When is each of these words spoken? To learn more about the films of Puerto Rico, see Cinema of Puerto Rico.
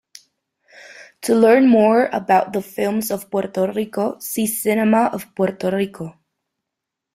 To 1.21 1.35
learn 1.35 1.69
more 1.69 2.07
about 2.11 2.53
the 2.53 2.61
films 2.63 3.11
of 3.11 3.29
Puerto 3.29 3.71
Rico, 3.71 4.17
see 4.17 4.47
Cinema 4.47 5.11
of 5.13 5.35
Puerto 5.35 5.69
Rico. 5.69 6.17